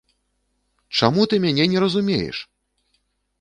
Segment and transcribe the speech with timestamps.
[0.99, 2.37] Чаму ты мяне не разумееш?!